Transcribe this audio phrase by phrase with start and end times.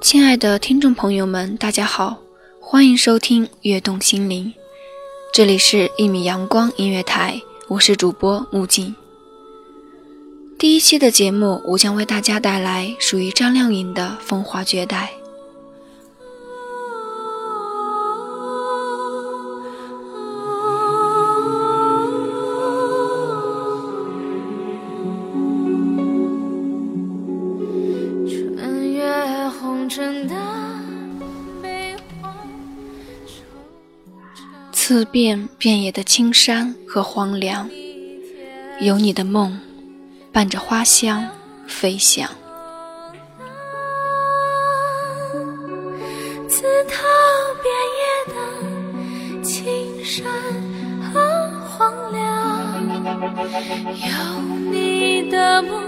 [0.00, 2.18] 亲爱的听众朋友们，大家好，
[2.60, 4.46] 欢迎收听《悦动心灵》，
[5.34, 8.94] 这里是一米阳光音乐台，我是主播木槿。
[10.56, 15.10] 第一期的节目，我将为大家带来属于张靓颖的《风华绝代》。
[34.98, 37.70] 次遍遍野的青山和荒凉，
[38.80, 39.60] 有你的梦，
[40.32, 41.24] 伴着花香
[41.68, 42.28] 飞翔。
[46.48, 47.04] 自踏
[47.62, 50.26] 遍野的青山
[51.12, 52.82] 和荒凉，
[54.02, 54.40] 有
[54.72, 55.80] 你的梦，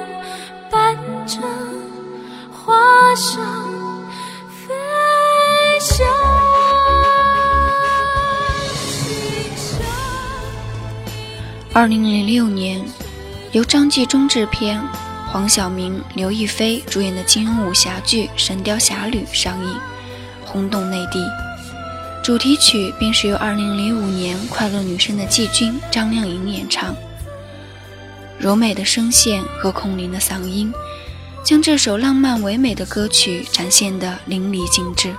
[0.70, 0.94] 伴
[1.26, 1.40] 着
[2.52, 3.42] 花香
[4.48, 4.72] 飞
[5.80, 6.06] 翔。
[11.80, 12.84] 二零零六年，
[13.52, 14.78] 由张纪中制片、
[15.32, 19.74] 黄晓明、刘亦菲主演的金庸武侠剧《神雕侠侣》上映，
[20.44, 21.26] 轰动内地。
[22.22, 26.94] 主题曲便是由二零零五年快乐女声的季军张靓颖演唱。
[28.38, 30.70] 柔美的声线和空灵的嗓音，
[31.42, 35.14] 将这首浪漫唯美的歌曲展现得淋漓尽致。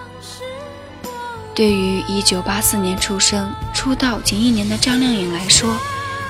[1.55, 5.75] 对于一九八四年出生、出道仅一年的张靓颖来说，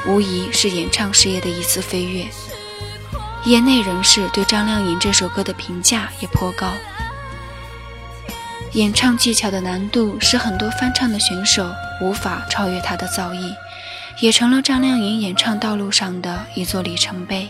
[0.08, 2.26] 无疑是演唱事业的一次飞跃，
[3.46, 6.72] 业内人士对张靓颖这首歌的评价也颇高。
[8.74, 11.70] 演唱技巧的难度使很多翻唱的选手
[12.02, 13.54] 无法超越她的造诣，
[14.20, 17.50] 也成了张靓颖演唱道路上的一座里程碑。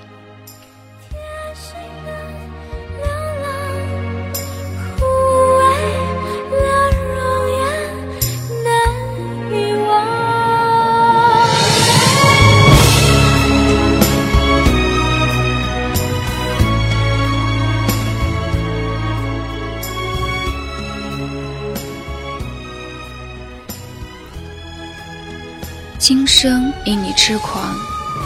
[26.01, 27.75] 今生因你痴狂，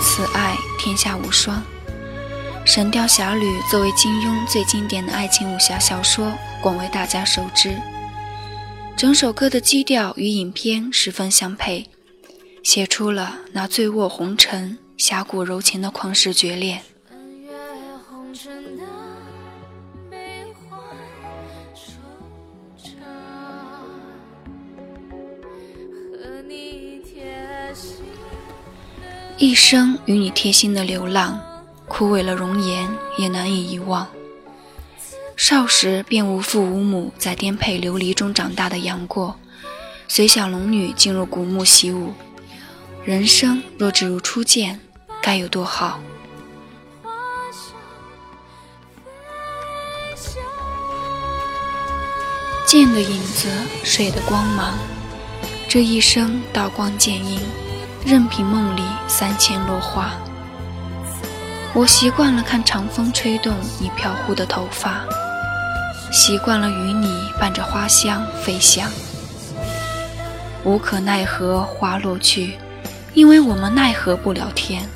[0.02, 1.62] 此爱天下无双。
[2.66, 6.31] 《神雕侠侣》作为金庸最经典的爱情武侠小说，
[6.62, 7.78] 广为大家熟知。
[8.96, 11.85] 整首歌的基调与影片十分相配，
[12.64, 16.81] 写出了那醉卧红尘、侠骨柔情的旷世绝恋。
[29.45, 31.39] 一生与你贴心的流浪，
[31.88, 34.07] 枯萎了容颜也难以遗忘。
[35.38, 39.35] 少时便无父无母，在颠沛流离中长大的杨过，
[40.07, 42.11] 随小龙女进入古墓习武。
[43.03, 44.79] 人生若只如初见，
[45.22, 46.00] 该有多好？
[52.66, 53.47] 剑的影子，
[53.84, 54.75] 水的光芒，
[55.70, 57.40] 这一生刀光剑影。
[58.05, 60.11] 任凭梦里三千落花，
[61.73, 65.02] 我习惯了看长风吹动你飘忽的头发，
[66.11, 68.91] 习惯了与你伴着花香飞翔。
[70.63, 72.59] 无可奈何花落去，
[73.16, 74.87] 因为我们奈何不了天。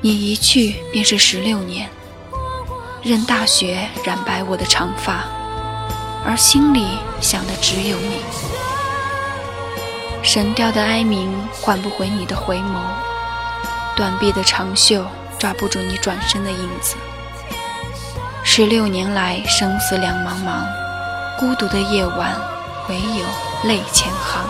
[0.00, 1.90] 你一去便是十六年，
[3.02, 5.24] 任大雪染白我的长发，
[6.24, 6.86] 而心里
[7.20, 8.61] 想的只有你。
[10.22, 12.80] 神雕的哀鸣换不回你的回眸，
[13.96, 15.04] 短臂的长袖
[15.36, 16.94] 抓不住你转身的影子。
[18.44, 20.64] 十六年来生死两茫茫，
[21.38, 22.34] 孤独的夜晚
[22.88, 24.48] 唯有泪千行。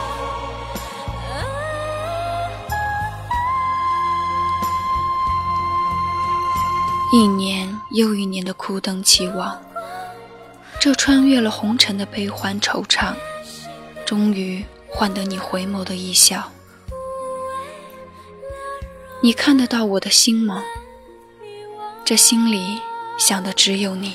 [7.12, 9.58] 一年又一年的枯等期望，
[10.78, 13.14] 这穿越了红尘的悲欢惆怅，
[14.06, 16.52] 终于换得你回眸的一笑。
[19.22, 20.62] 你看得到我的心吗？
[22.04, 22.80] 这心里
[23.18, 24.14] 想的只有你。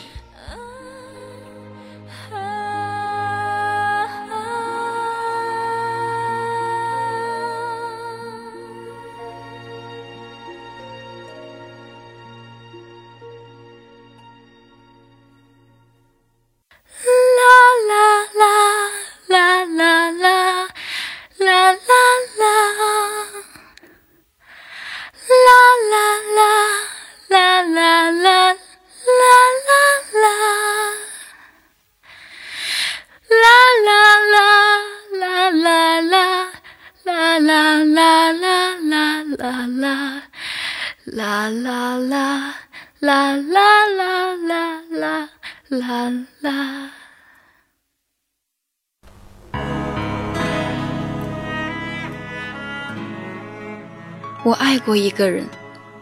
[54.47, 55.45] 我爱过一个人，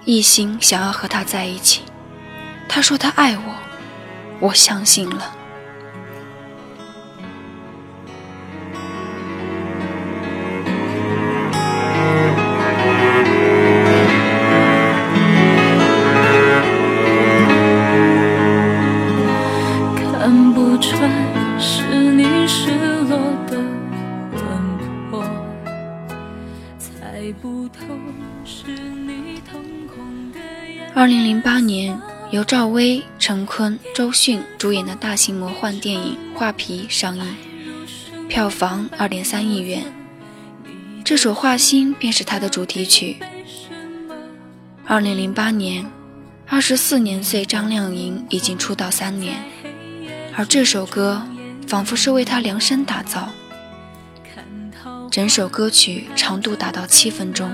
[0.03, 1.81] 一心想要和他在一起。
[2.69, 3.55] 他说他爱我，
[4.39, 5.35] 我相信了。
[30.93, 31.99] 二零零八年，
[32.31, 37.35] 由赵薇、陈坤、周迅主演的大型魔幻电影《画皮》上映，
[38.27, 39.83] 票房二点三亿元。
[41.03, 43.17] 这首《画心》便是它的主题曲。
[44.85, 45.85] 二零零八年，
[46.47, 49.35] 二十四年岁张靓颖已经出道三年，
[50.35, 51.21] 而这首歌
[51.67, 53.29] 仿佛是为她量身打造。
[55.15, 57.49] 整首歌曲长度达到七分钟。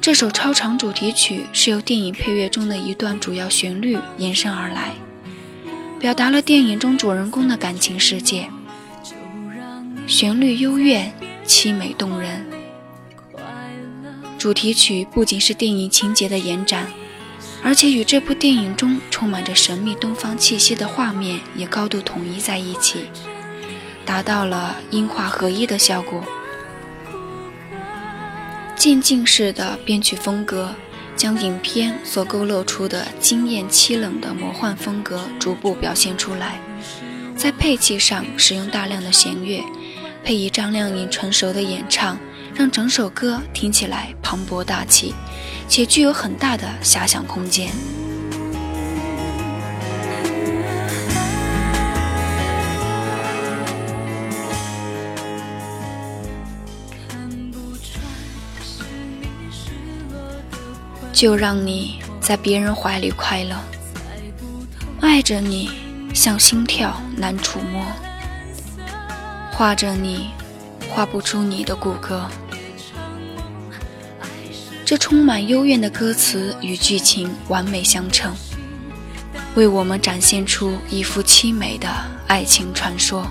[0.00, 4.94] 这首超长主题曲是由电影配乐中的一段主要旋律延伸而来，
[6.00, 8.48] 表达了电影中主人公的感情世界。
[10.06, 11.12] 旋律幽怨、
[11.46, 12.46] 凄美动人。
[14.38, 16.86] 主题曲不仅是电影情节的延展，
[17.62, 23.10] 而且与这部电影中充满着神秘东方气息的画面也高度统一在一起，
[24.06, 26.24] 达到了音画合一的效果。
[28.76, 30.70] 渐进式的编曲风格，
[31.16, 36.60] 将影片所勾勒出的惊艳凄冷的魔幻风格逐步表现出来。
[37.36, 39.62] 在配器上使用大量的弦乐，
[40.22, 42.18] 配以张靓颖成熟的演唱，
[42.54, 45.14] 让整首歌听起来磅礴大气，
[45.68, 47.72] 且具有很大的遐想空间。
[61.16, 63.56] 就让你在别人怀里快乐，
[65.00, 65.70] 爱着你
[66.12, 67.82] 像心跳难触摸，
[69.50, 70.28] 画着你
[70.90, 72.20] 画不出你的骨骼。
[74.84, 78.36] 这充满幽怨的歌词与剧情完美相称，
[79.54, 81.88] 为我们展现出一幅凄美的
[82.26, 83.26] 爱情传说。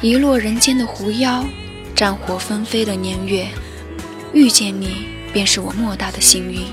[0.00, 1.44] 遗落人间的狐妖，
[1.92, 3.48] 战火纷飞的年月，
[4.32, 6.66] 遇见你便是我莫大的幸运。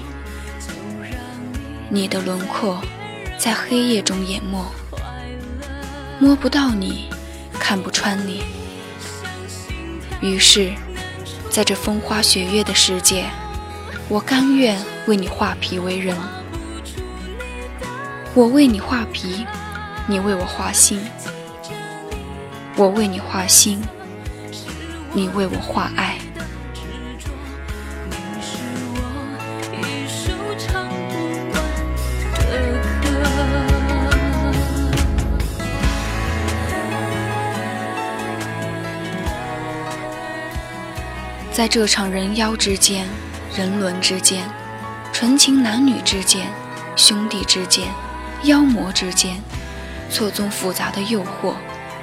[1.90, 2.80] 你的轮廓
[3.36, 4.64] 在黑夜中淹没，
[6.20, 7.10] 摸不到你，
[7.60, 8.44] 看不穿你。
[10.22, 10.72] 于是，
[11.50, 13.26] 在这风花雪月的世界，
[14.08, 16.16] 我甘愿为你画皮为人。
[18.36, 19.48] 我为你画皮，
[20.08, 21.02] 你为我画心。
[22.78, 23.82] 我为你画心，
[25.14, 26.18] 你为我画爱。
[41.54, 43.08] 在这场人妖之间、
[43.56, 44.44] 人伦之间、
[45.14, 46.46] 纯情男女之间、
[46.98, 47.88] 兄弟之间、
[48.44, 49.38] 妖魔之间，
[50.10, 51.54] 错综复杂的诱惑。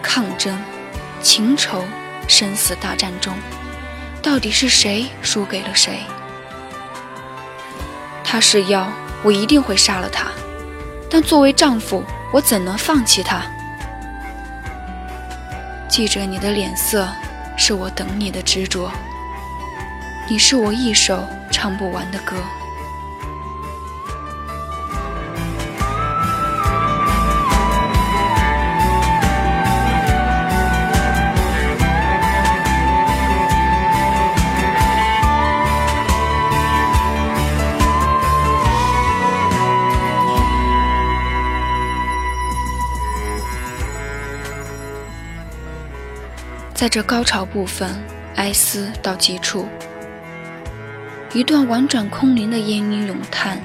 [0.03, 0.59] 抗争、
[1.23, 1.85] 情仇、
[2.29, 3.35] 生死大战中，
[4.21, 6.01] 到底是谁输给了谁？
[8.25, 8.91] 他是妖，
[9.23, 10.27] 我一定会杀了他；
[11.11, 13.43] 但作为丈夫，我怎能放弃他？
[15.89, 17.07] 记着你的脸色，
[17.57, 18.91] 是我等你的执着。
[20.29, 22.37] 你是我一首唱不完的歌。
[46.93, 47.91] 这高潮部分，
[48.37, 49.67] 哀思到极处。
[51.33, 53.59] 一段婉转空灵的烟音咏叹，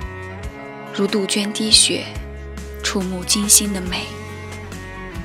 [0.96, 2.06] 如杜鹃滴血，
[2.82, 4.06] 触目惊心的美，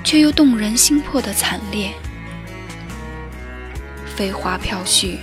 [0.02, 1.92] 却又动人心魄的惨烈。
[4.16, 5.18] 飞花飘絮，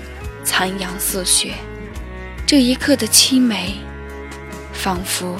[0.45, 1.55] 残阳似血，
[2.47, 3.73] 这一刻的凄美，
[4.71, 5.35] 仿佛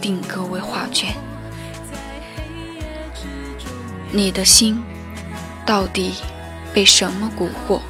[0.00, 1.12] 定格为画卷。
[4.12, 4.80] 你的心，
[5.66, 6.14] 到底？
[6.72, 7.80] 被什么蛊惑？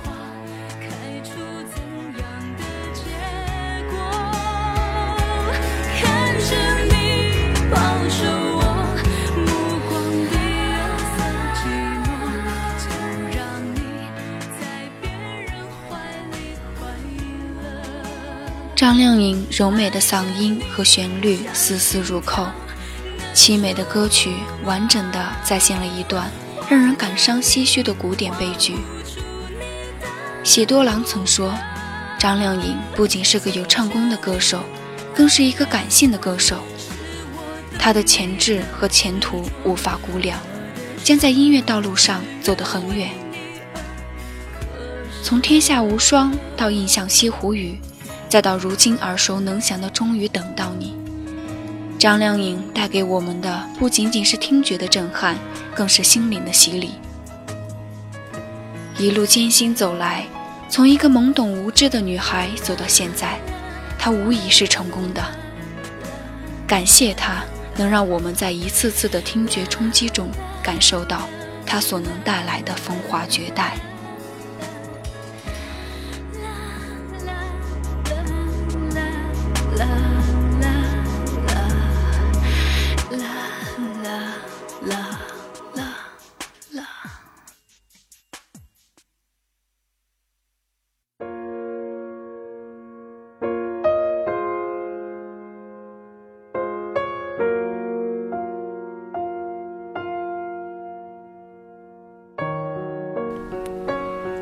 [18.75, 22.47] 张靓颖柔美的嗓音和旋律丝丝入扣，
[23.35, 24.33] 凄美的歌曲
[24.65, 26.31] 完整的再现了一段。
[26.69, 28.77] 让人感伤唏嘘的古典悲剧。
[30.45, 31.55] 喜多郎曾说，
[32.19, 34.61] 张靓颖不仅是个有唱功的歌手，
[35.15, 36.59] 更是一个感性的歌手。
[37.79, 40.39] 她的潜质和前途无法估量，
[41.03, 43.09] 将在音乐道路上走得很远。
[45.23, 47.79] 从《天下无双》到《印象西湖雨》，
[48.29, 50.95] 再到如今耳熟能详的《终于等到你》。
[51.99, 55.37] 张靓颖带给我们的不仅仅是听觉的震撼，
[55.75, 56.93] 更是心灵的洗礼。
[58.97, 60.25] 一路艰辛走来，
[60.69, 63.41] 从一个懵懂无知的女孩走到现在，
[63.99, 65.21] 她无疑是成功的。
[66.69, 67.43] 感谢她，
[67.77, 70.29] 能让我们在一次次的听觉冲击中
[70.63, 71.29] 感受到
[71.67, 73.77] 她所能带来的风华绝代。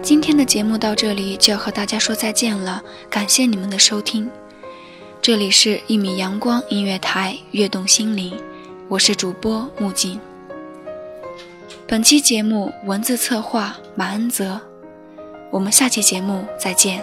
[0.07, 4.31] 今天的节目到这里就要和大家说再见了，感谢你们的收听。
[5.21, 8.33] 这里是《一米阳光音乐台》，悦动心灵，
[8.87, 10.21] 我是主播木槿。
[11.89, 14.61] 本期节目文字策划马恩泽，
[15.51, 17.03] 我们下期节目再见。